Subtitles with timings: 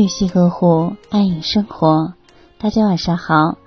[0.00, 2.14] 用心呵护，爱与生活。
[2.58, 3.58] 大家晚上好，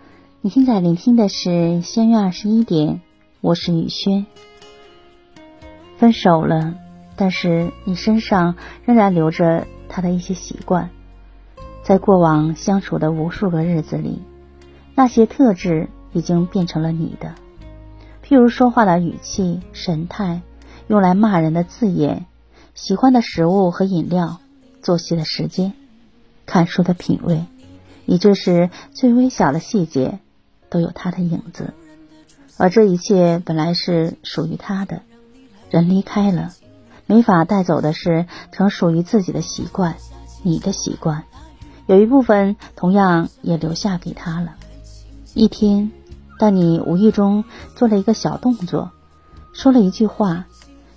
[0.41, 3.01] 你现在聆听的是相约二十一点，
[3.39, 4.25] 我是雨轩。
[5.97, 6.73] 分手了，
[7.15, 10.89] 但是你身上仍然留着他的一些习惯，
[11.83, 14.19] 在过往相处的无数个日子里，
[14.95, 17.35] 那些特质已经变成了你的。
[18.27, 20.41] 譬如说话的语气、神态，
[20.87, 22.25] 用来骂人的字眼，
[22.73, 24.39] 喜欢的食物和饮料，
[24.81, 25.73] 作息的时间。
[26.45, 27.45] 看书的品味，
[28.05, 30.19] 以致是最微小的细节
[30.69, 31.73] 都有他的影子，
[32.57, 35.01] 而这一切本来是属于他的。
[35.69, 36.51] 人离开了，
[37.07, 39.95] 没法带走的是曾属于自己的习惯，
[40.43, 41.23] 你的习惯，
[41.87, 44.55] 有一部分同样也留下给他了。
[45.33, 45.91] 一天，
[46.37, 47.43] 当你无意中
[47.75, 48.91] 做了一个小动作，
[49.51, 50.45] 说了一句话，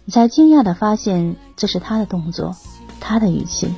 [0.05, 2.55] 你才惊讶的发现这是他的动作，
[3.00, 3.74] 他的语气。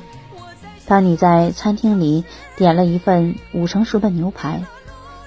[0.89, 2.25] 当你在餐厅里
[2.57, 4.63] 点了一份五成熟的牛排，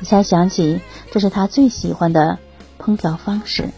[0.01, 0.81] 你才想起
[1.13, 2.41] 这是他最喜欢的
[2.81, 3.69] 烹调方式。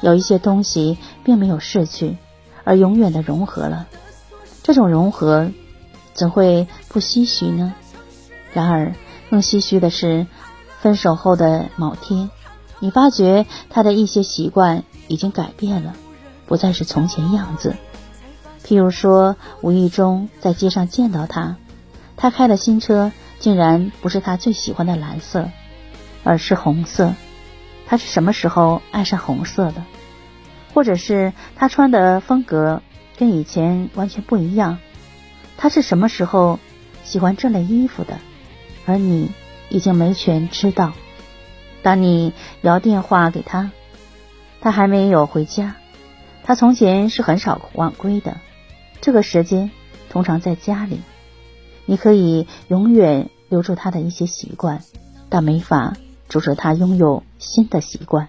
[0.00, 2.16] 有一些东西并没有逝去，
[2.64, 3.86] 而永远的融合了。
[4.62, 5.50] 这种融合
[6.14, 7.74] 怎会不唏嘘呢？
[8.54, 8.94] 然而，
[9.28, 10.26] 更唏嘘的是，
[10.80, 12.30] 分手后的某天，
[12.78, 15.92] 你发觉他的一些习惯已经改变了，
[16.46, 17.76] 不再是从前样子。
[18.66, 21.54] 譬如说，无意中在街上见到他，
[22.16, 25.48] 他开的新车竟然不是他最喜欢的蓝色，
[26.24, 27.14] 而是红色。
[27.86, 29.84] 他是什么时候爱上红色的？
[30.74, 32.82] 或者是他穿的风格
[33.16, 34.78] 跟以前完全不一样？
[35.56, 36.58] 他是什么时候
[37.04, 38.18] 喜欢这类衣服的？
[38.84, 39.30] 而你
[39.68, 40.92] 已经没权知道。
[41.82, 43.70] 当你摇电话给他，
[44.60, 45.76] 他还没有回家。
[46.42, 48.38] 他从前是很少晚归的。
[49.00, 49.70] 这个时间
[50.08, 51.00] 通常在家里，
[51.84, 54.82] 你可以永远留住他的一些习惯，
[55.28, 55.94] 但没法
[56.28, 58.28] 阻止他拥有新的习惯。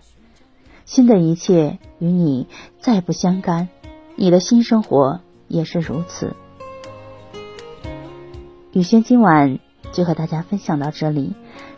[0.86, 2.48] 新的一切与你
[2.80, 3.68] 再不相干，
[4.16, 6.36] 你的新生活也是如此。
[8.72, 9.60] 雨轩今晚
[9.92, 11.34] 就和大家分享到这里。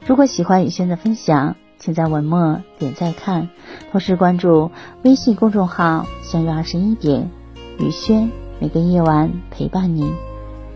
[0.06, 3.50] 如果喜欢雨轩的分享，请在文末点赞看，
[3.92, 4.69] 同时关注
[5.03, 7.31] 微信公众号“相约二十一点”，
[7.80, 8.30] 雨轩。
[8.62, 10.14] 每个夜晚陪伴您，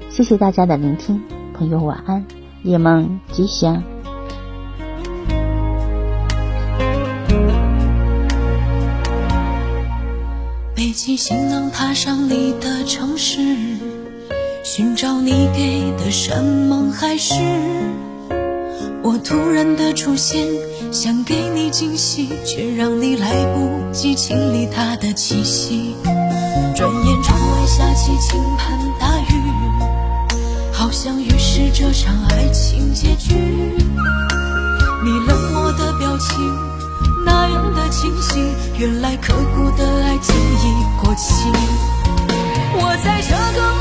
[0.10, 1.22] 谢谢大家的聆听，
[1.54, 2.26] 朋友晚安，
[2.64, 3.84] 夜梦吉祥。
[10.74, 13.42] 背起行囊，踏上你的城市，
[14.64, 17.34] 寻找你给的山盟海誓。
[19.04, 20.48] 我突然的出现，
[20.94, 25.94] 想给你惊喜，却让你来不及清理它的气息。
[27.66, 29.34] 下起倾盆大雨，
[30.72, 33.34] 好像预示这场爱情结局。
[35.04, 36.38] 你冷漠的表情，
[37.26, 38.40] 那样的清晰，
[38.78, 41.52] 原来刻骨的爱情已过期。
[42.76, 43.73] 我在这个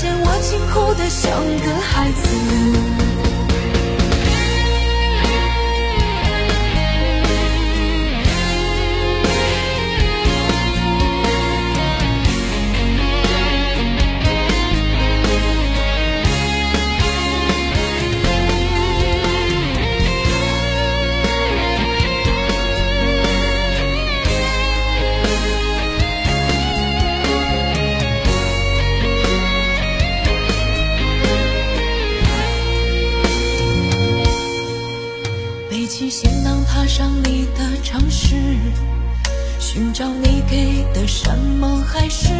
[0.00, 2.22] 现我竟哭得像个孩子。
[35.70, 38.34] 背起行囊，踏上你的城市，
[39.60, 42.30] 寻找你给的山盟海誓。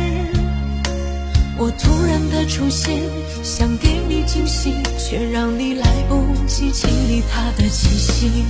[1.59, 3.03] 我突然的出现，
[3.43, 8.47] 想给你惊喜，却让你来不及清理它的气息。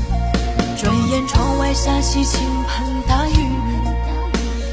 [0.80, 3.50] 转眼窗外下起倾盆大雨，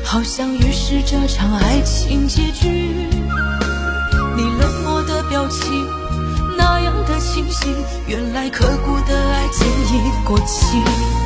[0.04, 2.94] 好像预示这场爱情结局。
[4.38, 5.88] 你冷漠的表情，
[6.56, 7.74] 那样的清晰，
[8.06, 11.25] 原来刻骨的爱渐已过期。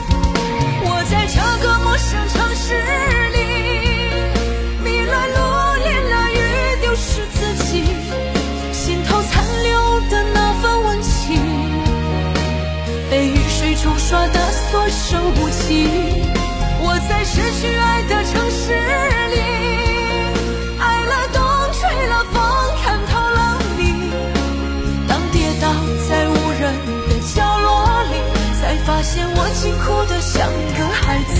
[29.13, 30.47] 见我竟哭得像
[30.77, 31.37] 个孩子。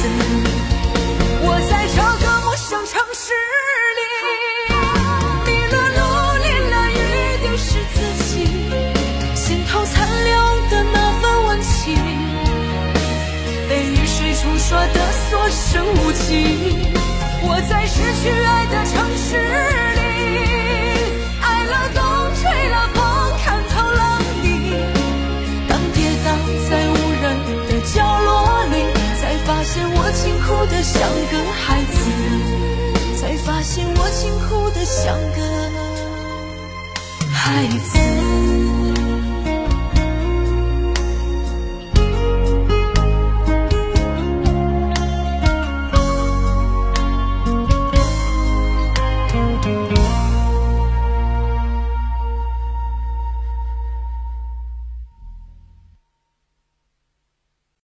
[1.42, 3.32] 我在这个陌生城市
[3.98, 4.02] 里，
[5.46, 5.98] 迷了路，
[6.44, 6.94] 淋了雨，
[7.44, 8.32] 丢失自己，
[9.36, 9.94] 心头残
[10.26, 10.34] 留
[10.72, 11.96] 的那份温情，
[13.70, 14.98] 被雨水冲刷的
[15.30, 16.26] 所剩无几。
[17.42, 19.28] 我在失去爱的城市
[33.98, 35.40] 我惊哭的像个
[37.32, 38.79] 孩子。